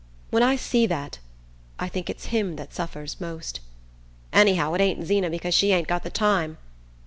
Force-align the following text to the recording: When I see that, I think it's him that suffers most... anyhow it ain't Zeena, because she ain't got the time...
When 0.31 0.41
I 0.41 0.55
see 0.55 0.87
that, 0.87 1.19
I 1.77 1.87
think 1.87 2.09
it's 2.09 2.25
him 2.33 2.55
that 2.55 2.73
suffers 2.73 3.21
most... 3.21 3.59
anyhow 4.33 4.73
it 4.73 4.81
ain't 4.81 5.05
Zeena, 5.05 5.29
because 5.29 5.53
she 5.53 5.73
ain't 5.73 5.87
got 5.87 6.01
the 6.01 6.09
time... 6.09 6.57